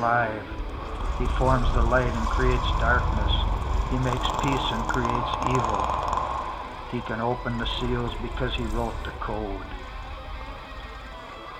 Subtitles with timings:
[0.00, 0.46] alive.
[1.18, 3.30] He forms the light and creates darkness.
[3.90, 5.84] He makes peace and creates evil.
[6.90, 9.66] He can open the seals because he wrote the code.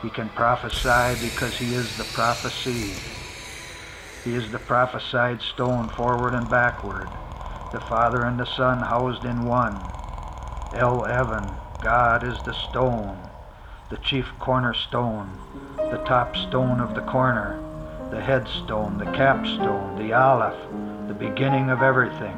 [0.02, 2.94] He can prophesy because he is the prophecy.
[4.24, 7.10] He is the prophesied stone forward and backward,
[7.72, 9.82] the Father and the Son housed in one.
[10.72, 13.18] El Evan, God is the stone,
[13.90, 15.28] the chief cornerstone,
[15.90, 17.69] the top stone of the corner,
[18.10, 20.58] the headstone, the capstone, the aleph,
[21.06, 22.36] the beginning of everything,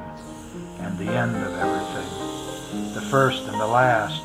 [0.81, 4.23] and the end of everything, the first and the last.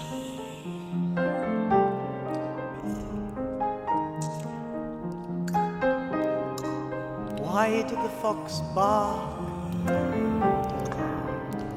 [7.41, 9.39] Why did the fox bark?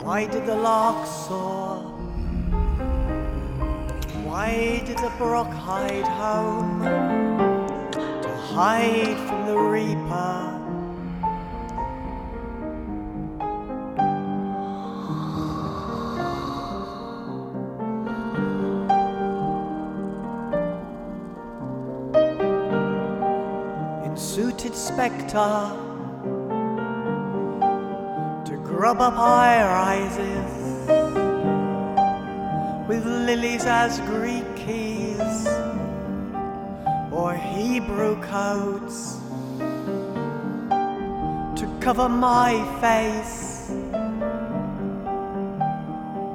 [0.03, 1.77] Why did the lark soar?
[4.25, 7.30] Why did the brook hide home?
[8.53, 10.57] Hide from the reaper.
[24.05, 25.71] In suited spectre
[28.47, 30.89] to grub up high rises
[32.89, 34.57] with lilies as Greek
[37.21, 39.19] or Hebrew codes
[41.61, 43.71] to cover my face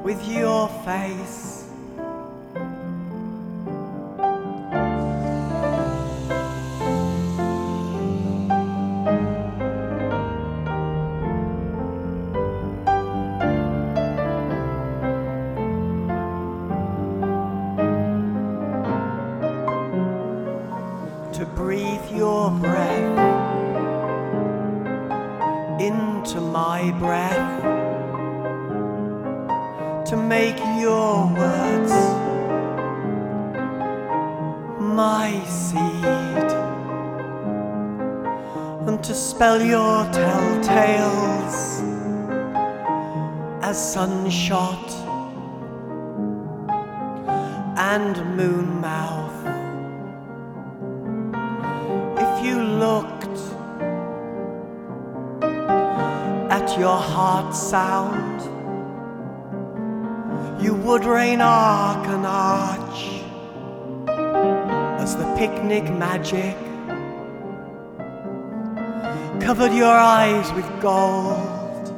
[0.04, 1.45] with your face.
[61.06, 63.22] You would rain arc and arch
[65.02, 66.58] as the picnic magic
[69.40, 71.90] covered your eyes with gold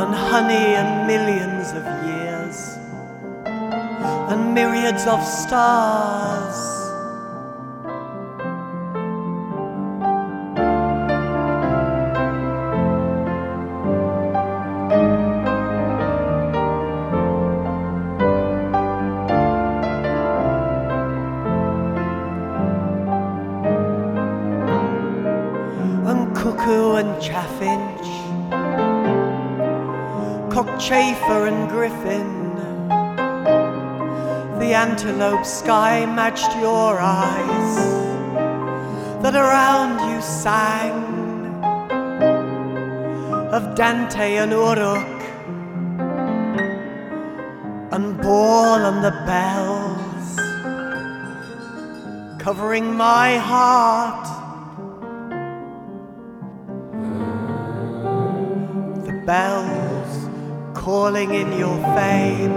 [0.00, 2.76] and honey and millions of years
[4.30, 6.77] and myriads of stars.
[31.78, 32.56] Griffin.
[34.58, 37.74] The antelope sky matched your eyes
[39.22, 40.98] that around you sang
[43.56, 45.18] of Dante and Uruk
[47.94, 50.28] and Baal and the bells
[52.42, 54.27] covering my heart.
[61.26, 62.52] In your fame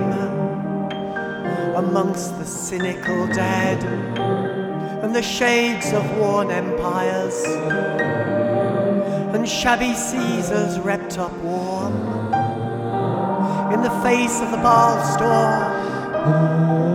[1.76, 3.84] amongst the cynical dead
[5.04, 7.44] and the shades of worn empires
[9.34, 11.94] and shabby Caesars wrapped up warm
[13.74, 16.91] in the face of the Baal storm.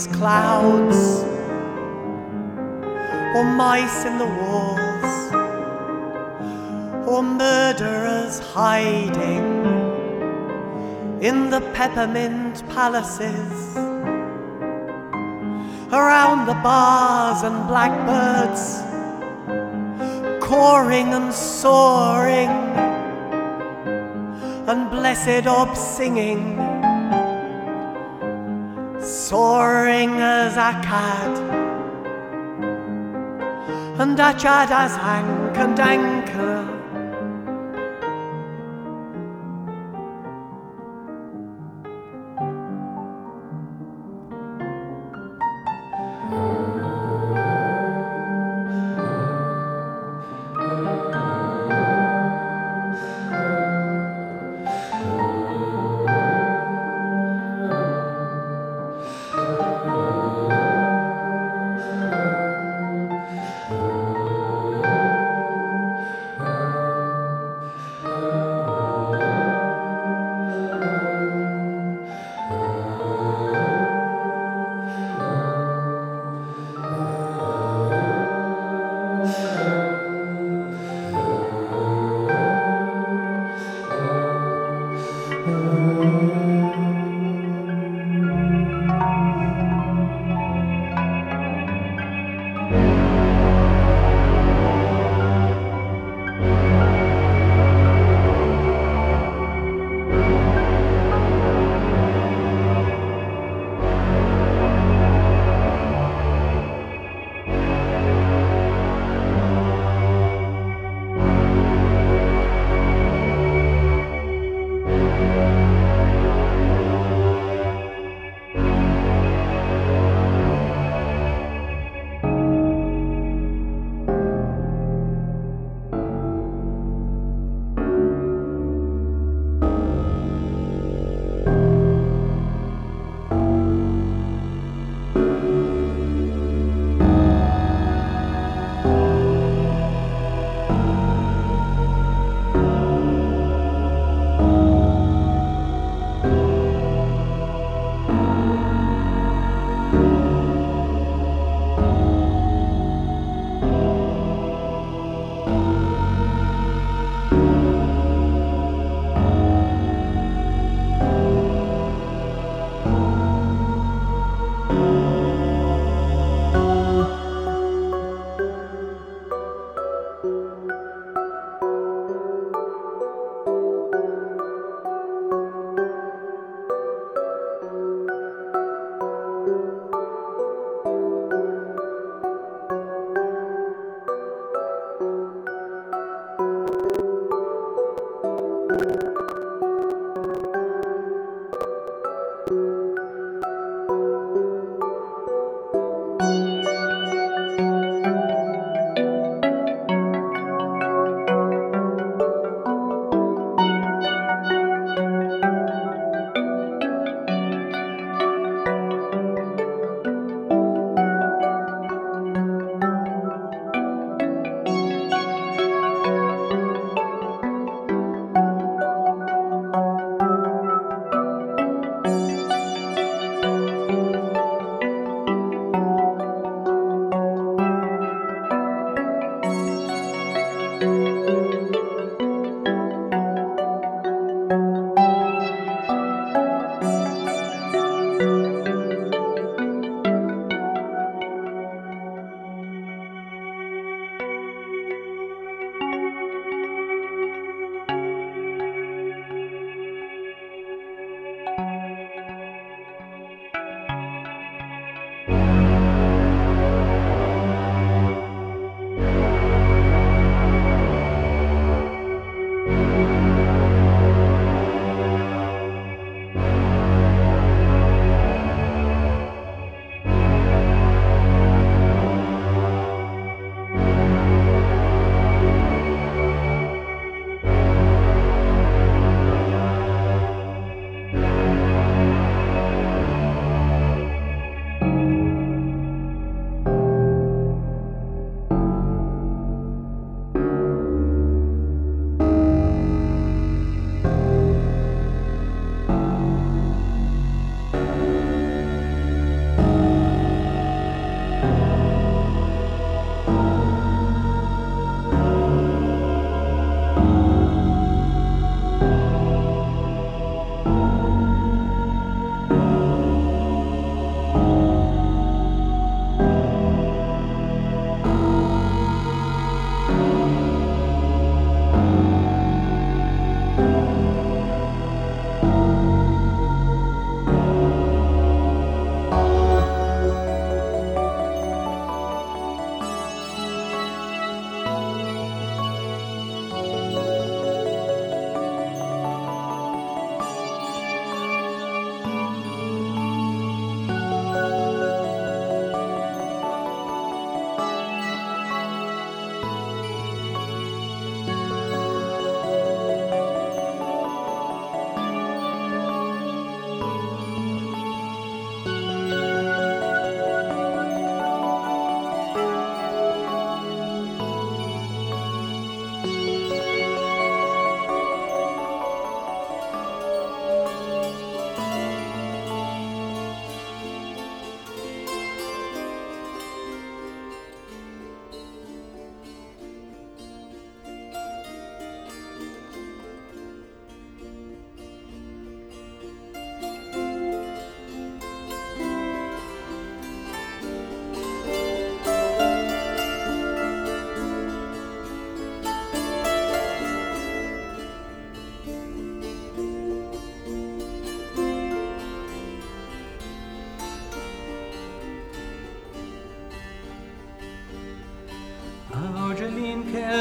[0.00, 1.00] As clouds
[3.36, 5.12] or mice in the walls
[7.06, 9.46] or murderers hiding
[11.20, 13.76] in the peppermint palaces
[15.92, 18.64] around the bars and blackbirds
[20.40, 22.54] cawing and soaring
[24.70, 26.69] and blessed orb singing
[29.10, 31.38] soaring as a cat,
[34.00, 36.19] and a chad as hank and anchor.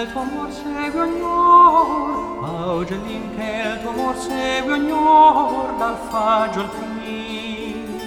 [0.02, 8.00] Il tuo amor segue ognor, Augelin che il tuo amor segue ognor, dal faggio fin,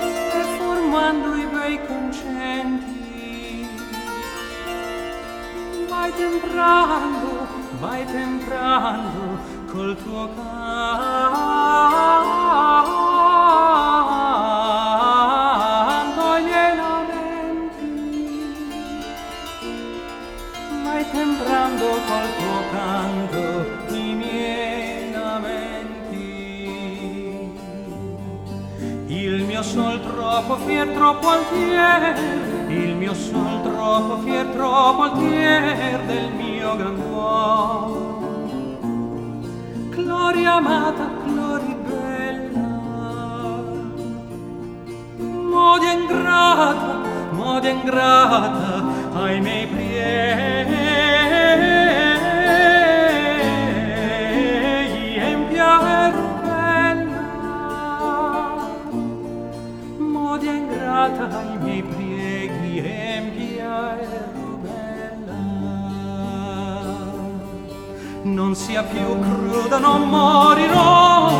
[0.00, 3.68] e formando i bei concenti,
[5.88, 7.46] vai temprando,
[7.78, 9.38] vai temprando,
[9.70, 10.65] col tuo canto.
[31.36, 32.02] Altier,
[32.68, 38.04] il mio sol troppo fier, troppo altier del mio gran cuore.
[39.90, 42.68] Gloria amata, gloria bella,
[45.52, 47.00] modia ingrata,
[47.32, 50.76] modia ingrata ai miei prieri.
[61.66, 64.06] Miei prieghi empia e
[64.62, 65.34] bella.
[68.22, 71.30] Non sia più cruda, non morirò,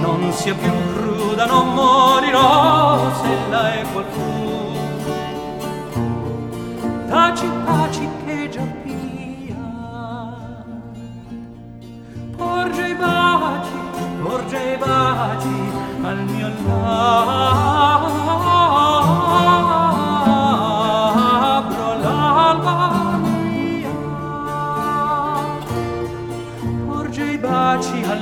[0.00, 4.76] non sia più cruda, non morirò, se la è qualcuno.
[7.08, 9.56] Taci, taci, che già pia.
[12.36, 13.78] Porge i baci,
[14.22, 15.70] porge i baci
[16.02, 18.17] al mio lato.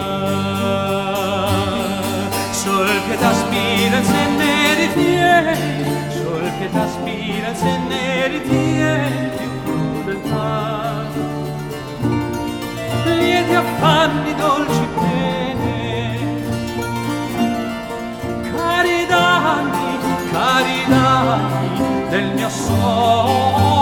[2.51, 5.55] Sol che t'aspira se ne encender y tiene,
[6.11, 9.33] sol que te aspira a encender y tiene
[9.65, 11.07] crudeltà.
[13.05, 16.45] Lieti affanni, dolci pene,
[18.51, 19.99] cari danni,
[20.33, 23.73] cari danni del mio sole.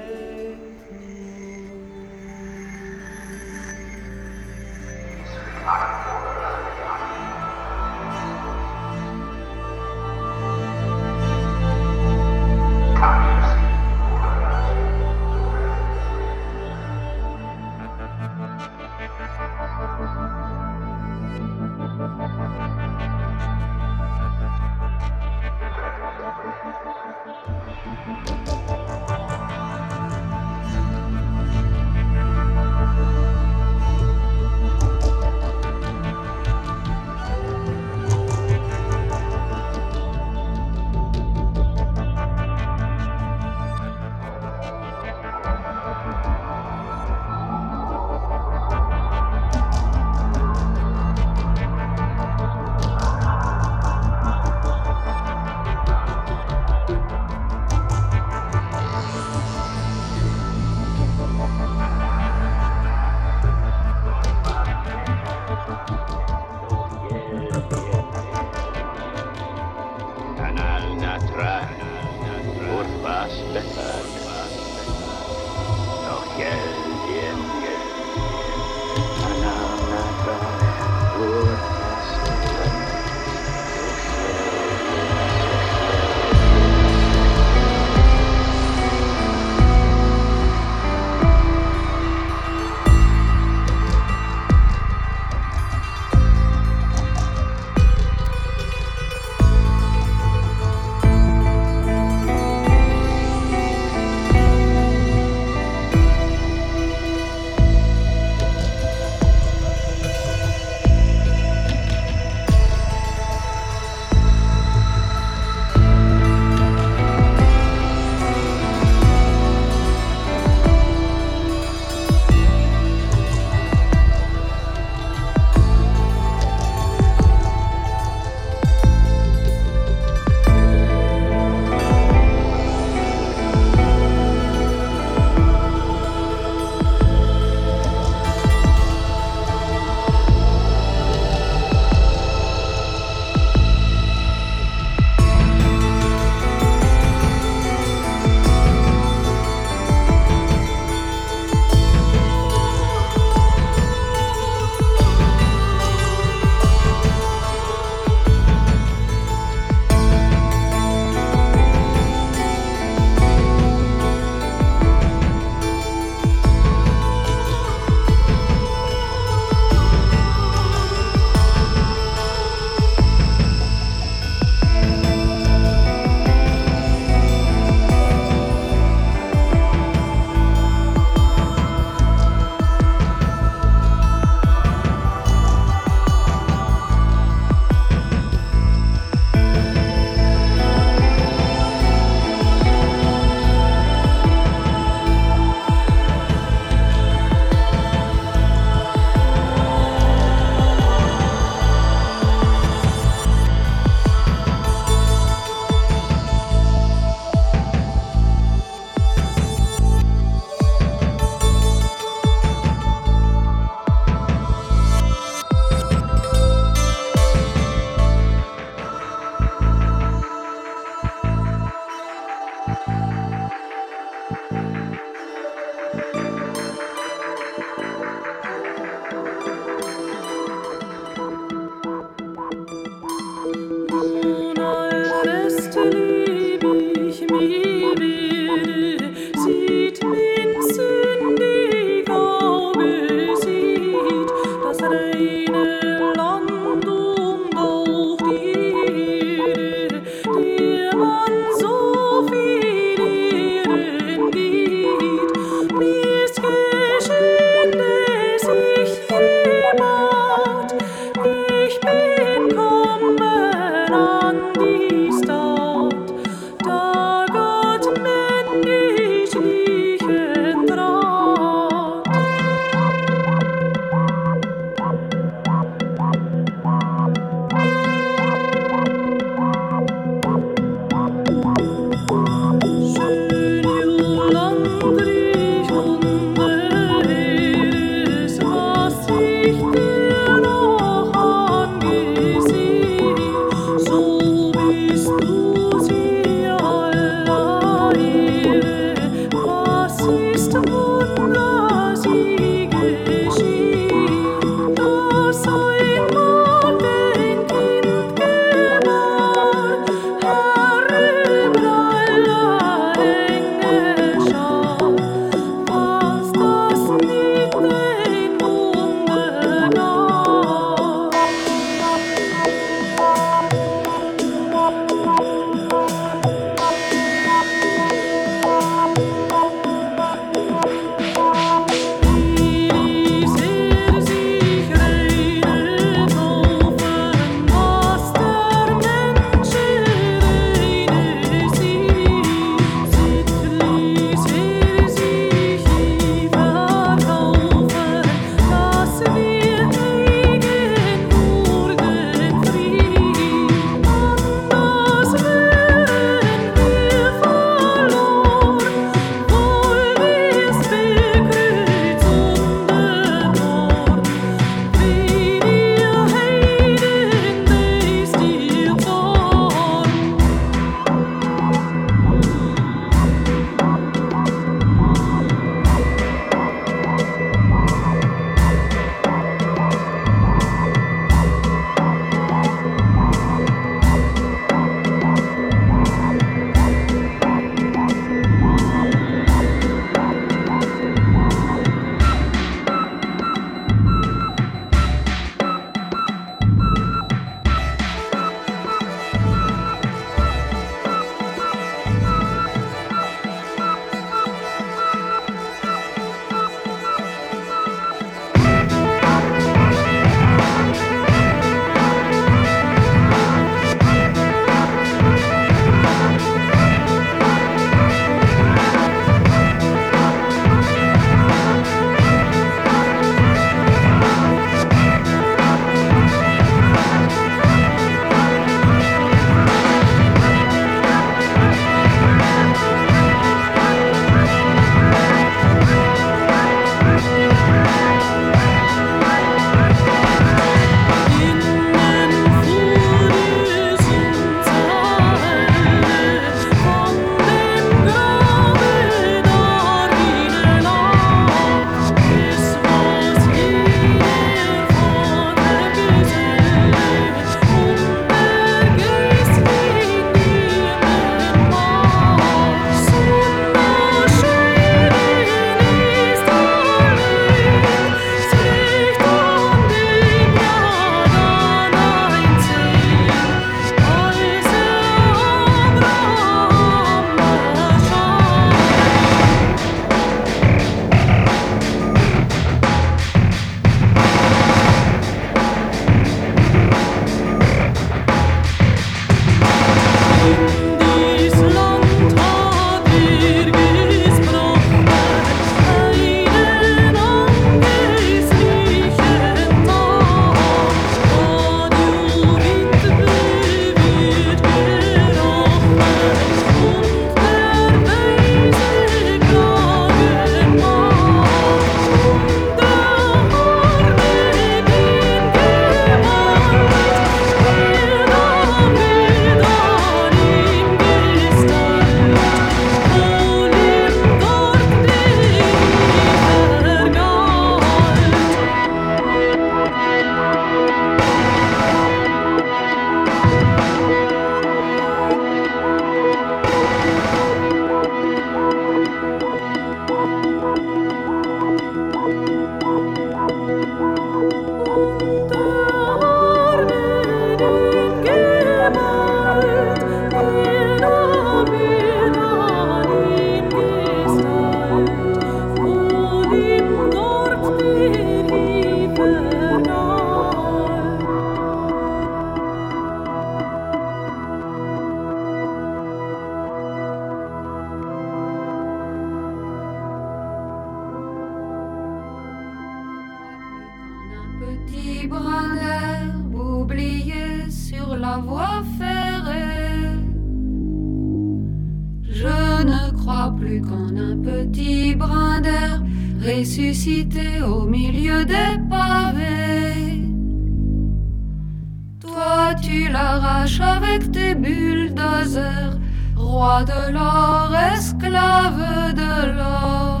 [592.72, 595.76] Tu l'arraches avec tes bulldozers,
[596.16, 600.00] roi de l'or, esclave de l'or.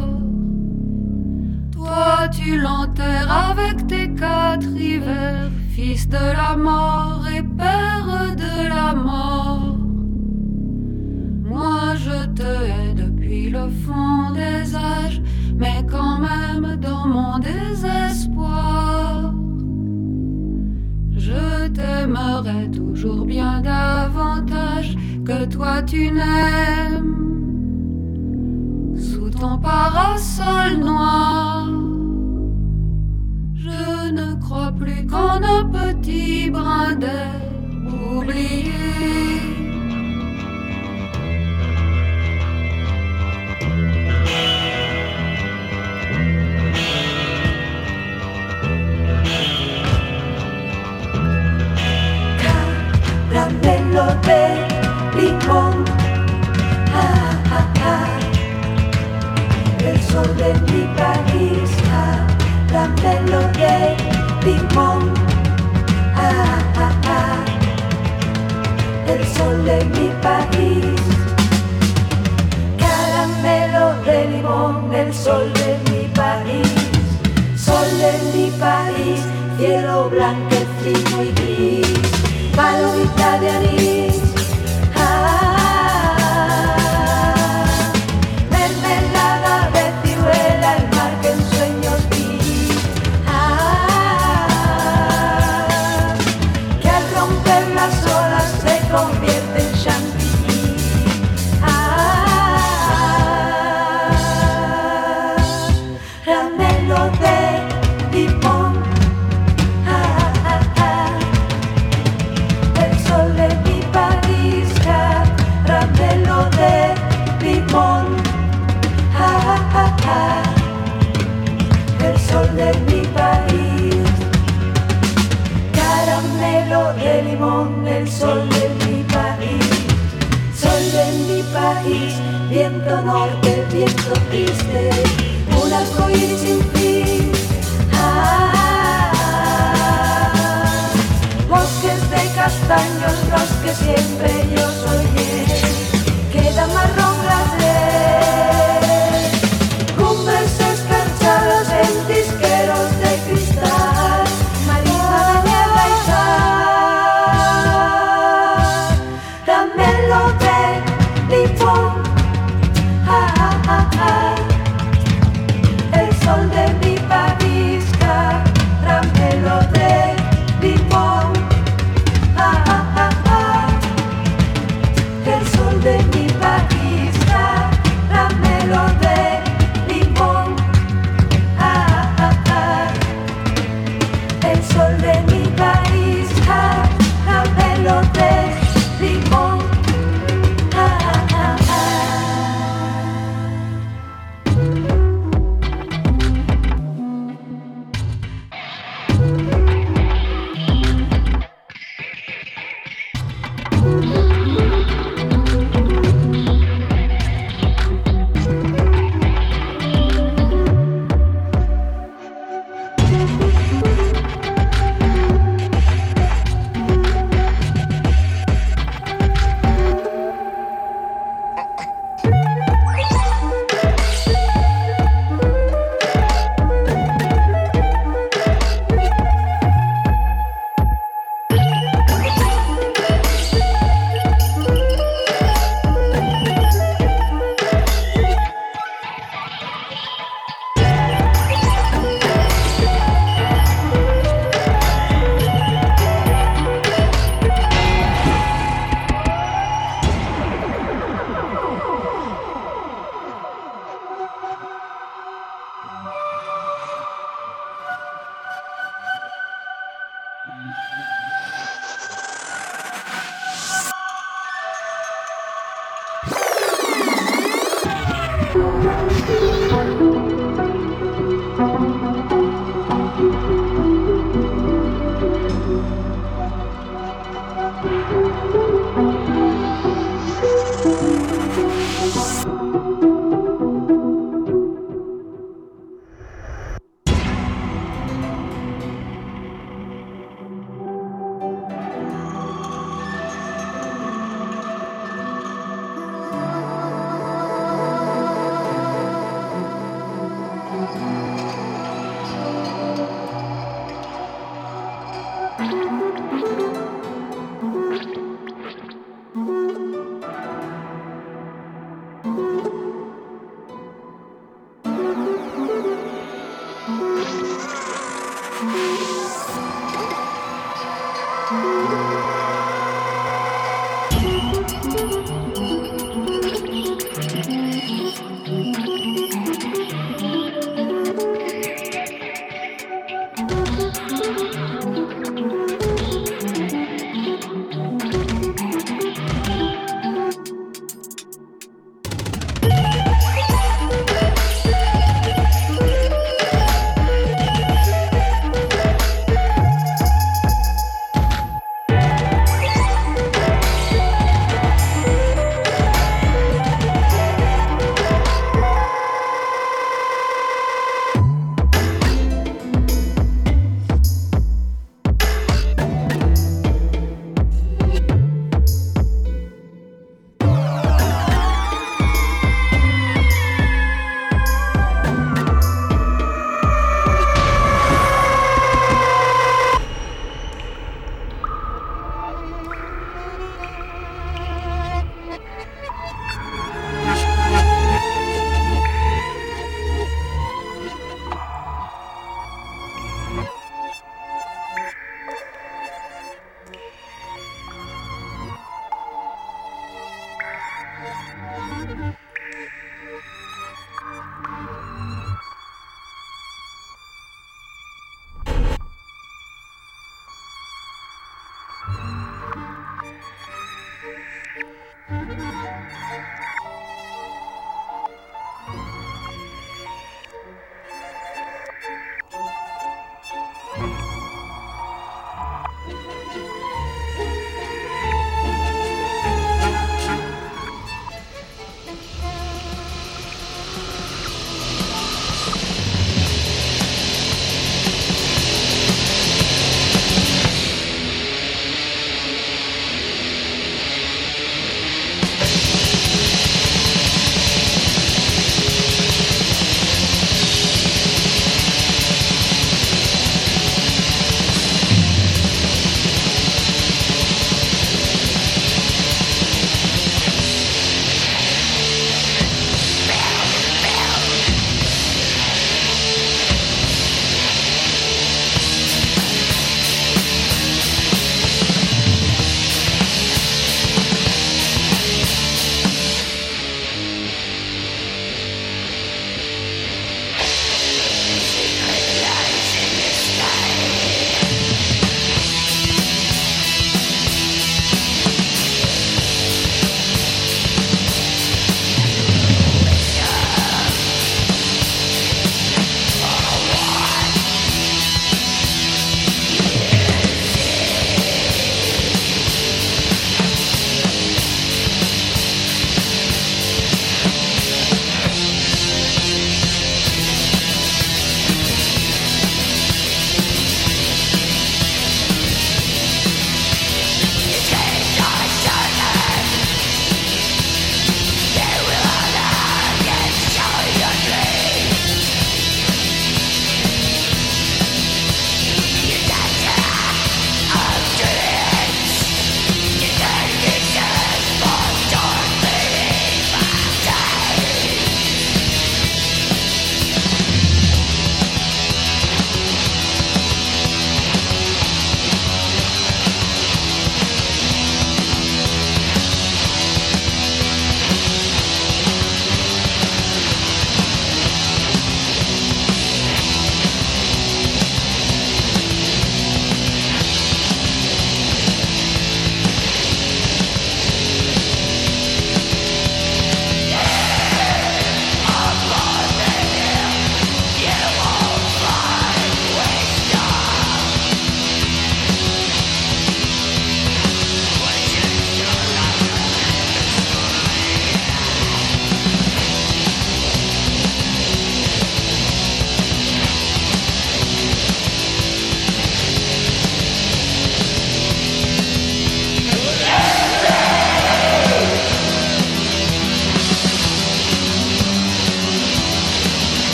[1.72, 8.94] Toi, tu l'enterres avec tes quatre hivers, fils de la mort et père de la
[8.94, 9.76] mort.
[11.50, 15.22] Moi, je te hais depuis le fond des âges
[15.62, 17.71] mais quand même dans mon désespoir,
[22.72, 27.16] toujours bien davantage que toi tu n'aimes.
[28.96, 31.68] Sous ton parasol noir,
[33.54, 37.40] je ne crois plus qu'en un petit brin d'air
[38.16, 39.61] oublié.
[54.26, 54.66] De
[55.20, 55.84] limón.
[56.94, 58.18] Ah, ah, ah.
[59.84, 62.26] El sol de mi país, ah,
[62.70, 63.96] caramelo de
[64.46, 65.14] limón.
[66.14, 67.44] Ah, ah, ah.
[69.08, 71.00] El sol de mi país.
[72.78, 76.72] Caramelo de limón, el sol de mi país.
[77.56, 79.20] Sol de mi país,
[79.58, 82.12] cielo blanquecino y gris
[82.54, 83.91] palomita de anís.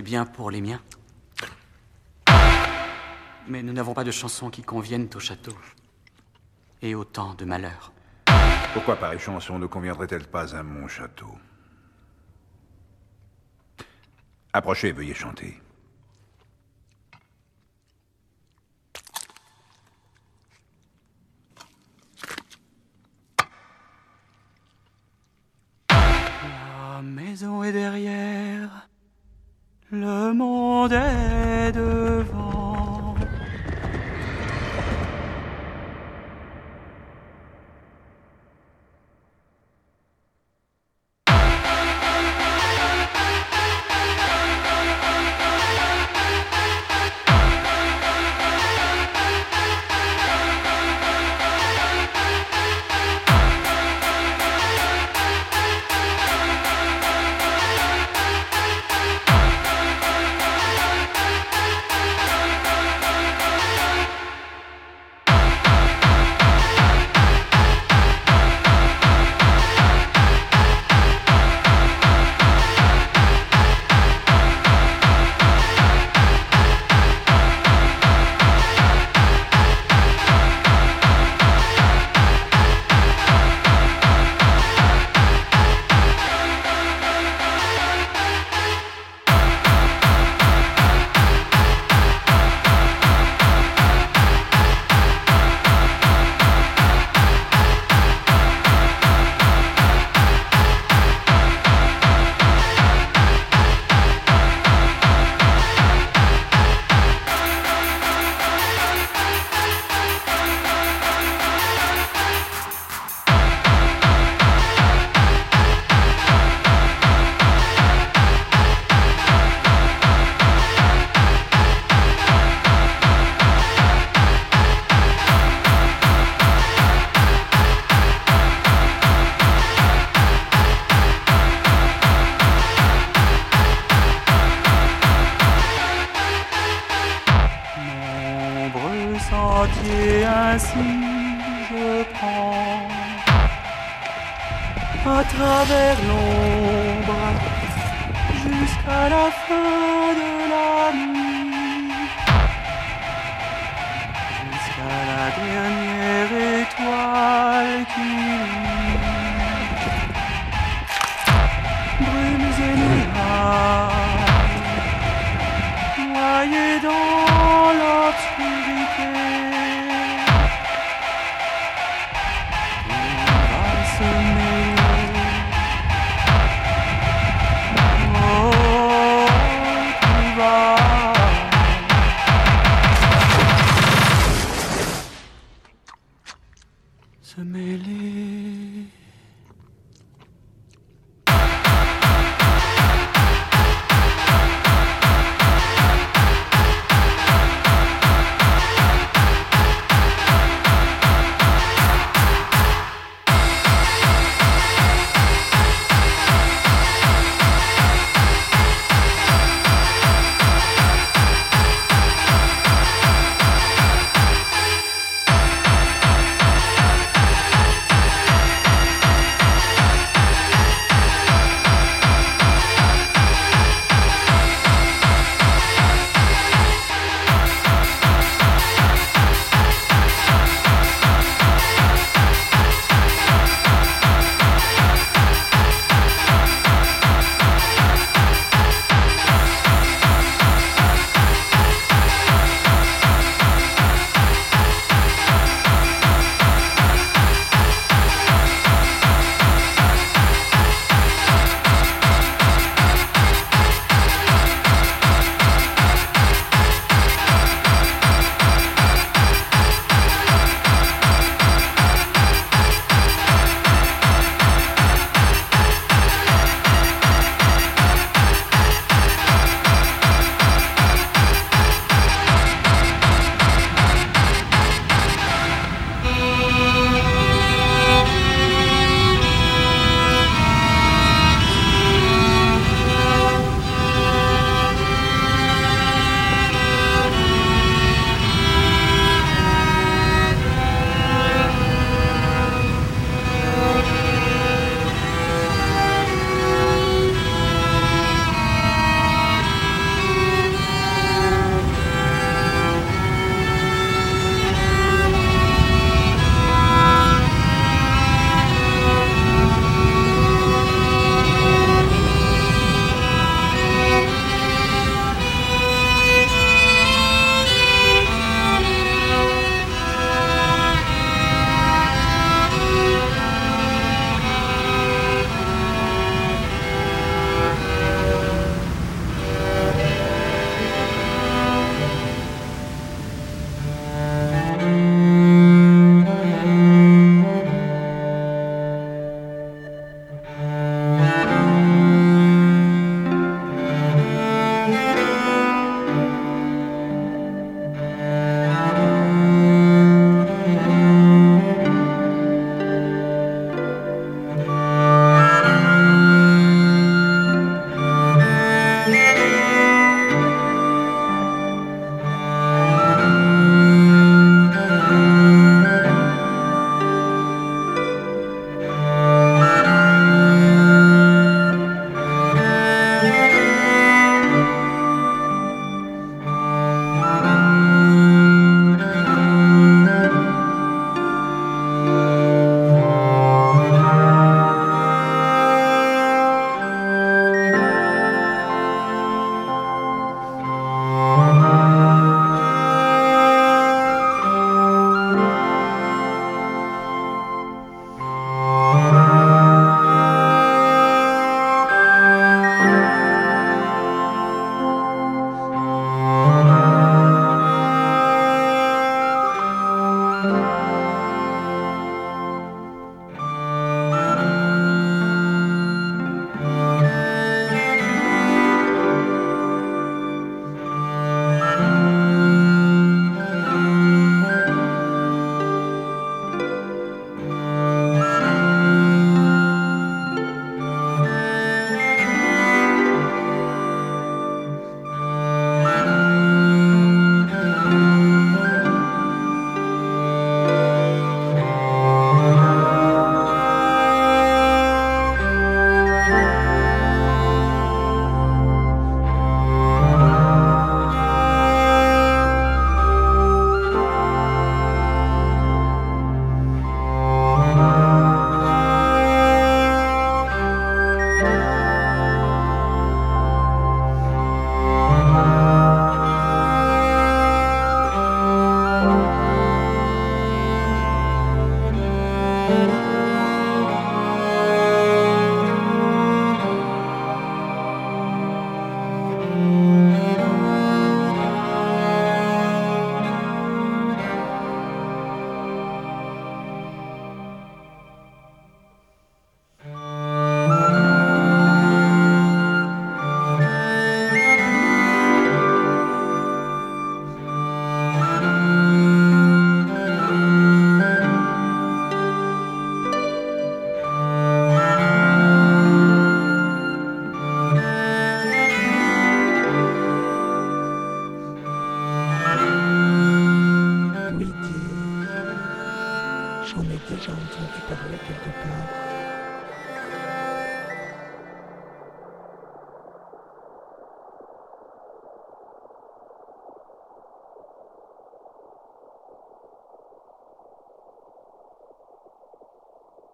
[0.00, 0.80] C'est bien pour les miens.
[3.48, 5.54] Mais nous n'avons pas de chansons qui conviennent au château.
[6.80, 7.92] Et autant de malheurs.
[8.72, 11.36] Pourquoi pareille chanson ne conviendrait-elle pas à mon château?
[14.54, 15.60] Approchez, veuillez chanter.
[25.90, 28.88] La maison est derrière,
[29.92, 32.59] le monde est devant.